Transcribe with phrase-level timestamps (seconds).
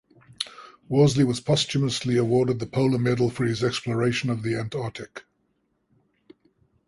[0.89, 5.25] Worsley was posthumously awarded the Polar Medal for his exploration of the Antarctic.